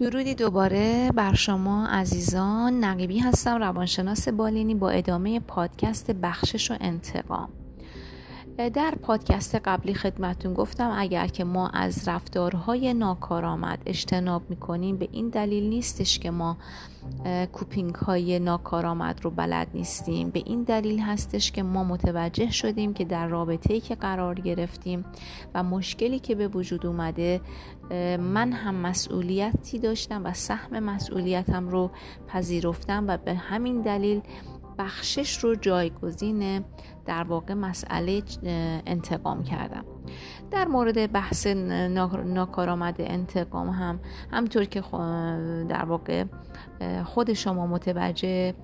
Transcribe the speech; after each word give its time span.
درودی 0.00 0.34
دوباره 0.34 1.12
بر 1.14 1.34
شما 1.34 1.86
عزیزان. 1.86 2.84
نقیبی 2.84 3.18
هستم 3.18 3.56
روانشناس 3.56 4.28
بالینی 4.28 4.74
با 4.74 4.90
ادامه 4.90 5.40
پادکست 5.40 6.10
بخشش 6.10 6.70
و 6.70 6.76
انتقام. 6.80 7.48
در 8.58 8.94
پادکست 9.02 9.54
قبلی 9.54 9.94
خدمتون 9.94 10.54
گفتم 10.54 10.94
اگر 10.96 11.26
که 11.26 11.44
ما 11.44 11.68
از 11.68 12.08
رفتارهای 12.08 12.94
ناکارآمد 12.94 13.78
اجتناب 13.86 14.42
می‌کنیم 14.50 14.96
به 14.96 15.08
این 15.12 15.28
دلیل 15.28 15.68
نیستش 15.68 16.18
که 16.18 16.30
ما 16.30 16.56
کوپینگ 17.52 17.94
های 17.94 18.38
ناکارآمد 18.38 19.24
رو 19.24 19.30
بلد 19.30 19.68
نیستیم. 19.74 20.30
به 20.30 20.42
این 20.46 20.62
دلیل 20.62 21.00
هستش 21.00 21.52
که 21.52 21.62
ما 21.62 21.84
متوجه 21.84 22.50
شدیم 22.50 22.94
که 22.94 23.04
در 23.04 23.26
رابطه 23.26 23.80
که 23.80 23.94
قرار 23.94 24.34
گرفتیم 24.34 25.04
و 25.54 25.62
مشکلی 25.62 26.18
که 26.18 26.34
به 26.34 26.48
وجود 26.48 26.86
اومده 26.86 27.40
من 28.18 28.52
هم 28.52 28.74
مسئولیتی 28.74 29.78
داشتم 29.78 30.24
و 30.24 30.32
سهم 30.32 30.78
مسئولیتم 30.78 31.68
رو 31.68 31.90
پذیرفتم 32.28 33.04
و 33.08 33.16
به 33.16 33.34
همین 33.34 33.82
دلیل 33.82 34.20
بخشش 34.78 35.38
رو 35.38 35.54
جایگزین 35.54 36.64
در 37.06 37.22
واقع 37.22 37.54
مسئله 37.54 38.22
انتقام 38.86 39.42
کردم. 39.42 39.84
در 40.50 40.68
مورد 40.68 41.12
بحث 41.12 41.46
ناکارآمد 41.46 42.96
انتقام 42.98 43.68
هم 43.68 44.00
همطور 44.32 44.64
که 44.64 44.80
در 45.68 45.84
واقع 45.84 46.24
خود 47.04 47.32
شما 47.32 47.66
متوجه 47.66 48.54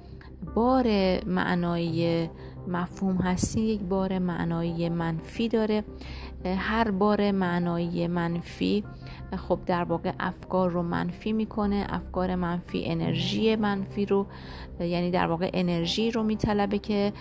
بار 0.55 0.87
معنایی 1.27 2.31
مفهوم 2.69 3.17
هستی 3.17 3.61
یک 3.61 3.81
بار 3.81 4.19
معنایی 4.19 4.89
منفی 4.89 5.49
داره. 5.49 5.85
هر 6.45 6.91
بار 6.91 7.31
معنایی 7.31 8.07
منفی 8.07 8.85
خب 9.37 9.59
در 9.67 9.85
واقع 9.85 10.13
افکار 10.21 10.71
رو 10.71 10.83
منفی 10.83 11.33
می‌کنه 11.33 11.87
افکار 11.89 12.35
منفی 12.35 12.85
انرژی 12.85 13.57
منفی 13.57 14.07
رو 14.07 14.27
یعنی 14.81 15.11
در 15.11 15.27
واقع 15.27 15.51
انرژی 15.55 16.11
رو 16.11 16.23
میطلبه 16.23 16.79
که 16.79 17.13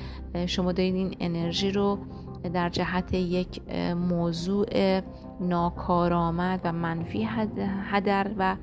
شما 0.45 0.71
دارید 0.71 0.95
این 0.95 1.15
انرژی 1.19 1.71
رو 1.71 1.99
در 2.53 2.69
جهت 2.69 3.13
یک 3.13 3.61
موضوع 3.93 5.01
ناکارآمد 5.39 6.61
و 6.63 6.71
منفی 6.71 7.27
هدر 7.91 8.31
و 8.37 8.55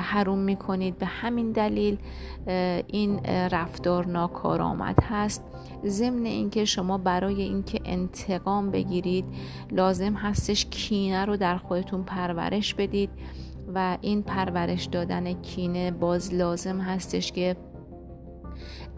حروم 0.00 0.38
می 0.38 0.56
کنید 0.56 0.98
به 0.98 1.06
همین 1.06 1.52
دلیل 1.52 1.98
این 2.86 3.20
رفتار 3.26 4.06
ناکارآمد 4.06 4.98
هست. 5.02 5.42
ضمن 5.86 6.24
اینکه 6.24 6.64
شما 6.64 6.98
برای 6.98 7.42
اینکه 7.42 7.80
انتقام 7.84 8.70
بگیرید 8.70 9.24
لازم 9.70 10.14
هستش 10.14 10.66
کینه 10.66 11.24
رو 11.24 11.36
در 11.36 11.56
خودتون 11.56 12.02
پرورش 12.02 12.74
بدید 12.74 13.10
و 13.74 13.98
این 14.00 14.22
پرورش 14.22 14.84
دادن 14.84 15.32
کینه 15.32 15.90
باز 15.90 16.34
لازم 16.34 16.80
هستش 16.80 17.32
که 17.32 17.56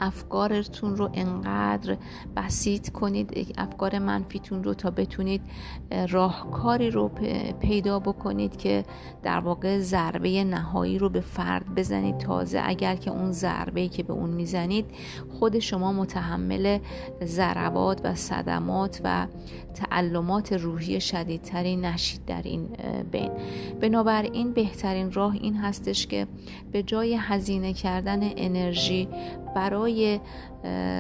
افکارتون 0.01 0.97
رو 0.97 1.11
انقدر 1.15 1.97
بسیط 2.37 2.91
کنید 2.91 3.55
افکار 3.59 3.99
منفیتون 3.99 4.65
رو 4.65 4.75
تا 4.75 4.91
بتونید 4.91 5.41
راهکاری 6.09 6.91
رو 6.91 7.11
پیدا 7.61 7.99
بکنید 7.99 8.57
که 8.57 8.85
در 9.23 9.41
واقع 9.41 9.79
ضربه 9.79 10.45
نهایی 10.45 10.99
رو 10.99 11.09
به 11.09 11.21
فرد 11.21 11.75
بزنید. 11.75 12.19
تازه 12.19 12.61
اگر 12.65 12.97
که 12.97 13.11
اون 13.11 13.33
ضربه 13.33 13.89
که 13.89 14.03
به 14.03 14.13
اون 14.13 14.31
می‌زنید 14.31 14.87
خود 15.39 15.59
شما 15.59 15.93
متحمل 15.93 16.79
ضربات 17.25 18.01
و 18.05 18.15
صدمات 18.15 19.01
و 19.05 19.27
تعلمات 19.75 20.53
روحی 20.53 21.01
شدیدتری 21.01 21.77
نشید 21.77 22.25
در 22.27 22.43
این 22.43 22.69
بین. 23.13 23.31
بنابراین 23.81 24.53
بهترین 24.53 25.13
راه 25.13 25.35
این 25.35 25.57
هستش 25.57 26.07
که 26.07 26.27
به 26.73 26.83
جای 26.83 27.15
هزینه 27.21 27.73
کردن 27.73 28.21
انرژی 28.37 29.09
برای 29.89 30.21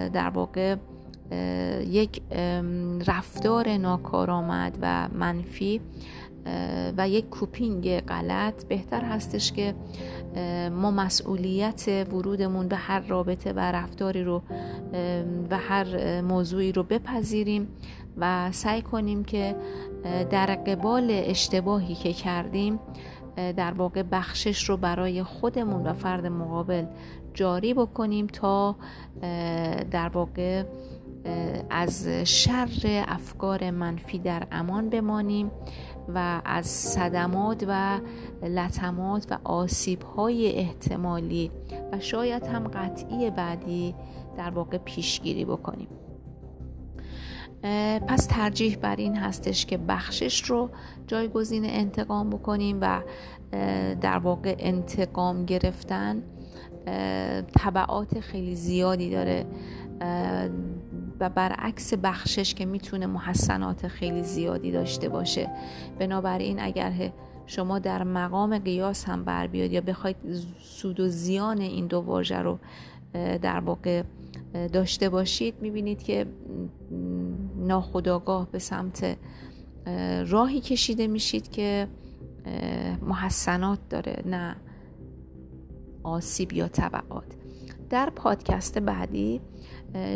در 0.08 0.28
واقع 0.28 0.76
یک 1.86 2.22
رفتار 3.06 3.68
ناکارآمد 3.76 4.78
و 4.82 5.08
منفی 5.08 5.80
و 6.98 7.08
یک 7.08 7.28
کوپینگ 7.30 8.00
غلط. 8.00 8.64
بهتر 8.64 9.04
هستش 9.04 9.52
که 9.52 9.74
ما 10.72 10.90
مسئولیت 10.90 12.06
ورودمون 12.12 12.68
به 12.68 12.76
هر 12.76 13.00
رابطه 13.00 13.52
و 13.52 13.58
رفتاری 13.58 14.24
رو 14.24 14.42
و 15.50 15.58
هر 15.58 16.20
موضوعی 16.20 16.72
رو 16.72 16.82
بپذیریم 16.82 17.68
و 18.16 18.52
سعی 18.52 18.82
کنیم 18.82 19.24
که 19.24 19.56
در 20.30 20.46
قبال 20.46 21.06
اشتباهی 21.10 21.94
که 21.94 22.12
کردیم 22.12 22.78
در 23.36 23.72
واقع 23.72 24.02
بخشش 24.02 24.68
رو 24.68 24.76
برای 24.76 25.22
خودمون 25.22 25.86
و 25.86 25.92
فرد 25.92 26.26
مقابل 26.26 26.84
جاری 27.38 27.74
بکنیم 27.74 28.26
تا 28.26 28.76
در 29.90 30.08
واقع 30.08 30.64
از 31.70 32.08
شر 32.24 33.04
افکار 33.08 33.70
منفی 33.70 34.18
در 34.18 34.46
امان 34.52 34.90
بمانیم 34.90 35.50
و 36.14 36.42
از 36.44 36.66
صدمات 36.66 37.64
و 37.68 38.00
لطمات 38.42 39.26
و 39.30 39.38
آسیب 39.44 40.02
های 40.02 40.58
احتمالی 40.58 41.50
و 41.92 42.00
شاید 42.00 42.46
هم 42.46 42.68
قطعی 42.68 43.30
بعدی 43.30 43.94
در 44.36 44.50
واقع 44.50 44.78
پیشگیری 44.78 45.44
بکنیم. 45.44 45.88
پس 48.08 48.26
ترجیح 48.26 48.76
بر 48.76 48.96
این 48.96 49.16
هستش 49.16 49.66
که 49.66 49.78
بخشش 49.78 50.44
رو 50.44 50.70
جایگزین 51.06 51.64
انتقام 51.64 52.30
بکنیم 52.30 52.78
و 52.80 53.00
در 54.00 54.18
واقع 54.18 54.56
انتقام 54.58 55.44
گرفتن 55.44 56.22
طبعات 57.58 58.20
خیلی 58.20 58.54
زیادی 58.54 59.10
داره. 59.10 59.46
و 61.20 61.30
برعکس 61.30 61.94
بخشش 61.94 62.54
که 62.54 62.66
می‌تونه 62.66 63.06
محسنات 63.06 63.88
خیلی 63.88 64.22
زیادی 64.22 64.72
داشته 64.72 65.08
باشه. 65.08 65.50
بنابراین 65.98 66.60
اگر 66.60 67.12
شما 67.46 67.78
در 67.78 68.04
مقام 68.04 68.58
قیاس 68.58 69.04
هم 69.04 69.24
بر 69.24 69.46
بیاد 69.46 69.72
یا 69.72 69.80
بخواید 69.80 70.16
سود 70.60 71.00
و 71.00 71.08
زیان 71.08 71.60
این 71.60 71.86
دو 71.86 72.00
واژه 72.00 72.38
رو 72.38 72.58
در 73.42 73.60
واقع 73.60 74.02
داشته 74.72 75.08
باشید 75.08 75.54
می‌بینید 75.60 76.02
که 76.02 76.26
ناخداگاه 77.56 78.50
به 78.50 78.58
سمت 78.58 79.16
راهی 80.26 80.60
کشیده 80.60 81.06
میشید 81.06 81.50
که 81.50 81.88
محسنات 83.02 83.78
داره. 83.90 84.22
نه. 84.26 84.56
آسیب 86.08 86.52
یا 86.52 86.68
طبعات 86.68 87.36
در 87.90 88.10
پادکست 88.10 88.78
بعدی 88.78 89.40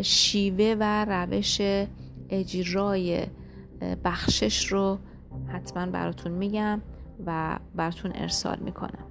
شیوه 0.02 0.76
و 0.80 1.04
روش 1.04 1.60
اجرای 2.30 3.26
بخشش 4.04 4.72
رو 4.72 4.98
حتما 5.48 5.86
براتون 5.86 6.32
میگم 6.32 6.82
و 7.26 7.58
براتون 7.74 8.12
ارسال 8.14 8.58
می‌کنم. 8.58 9.06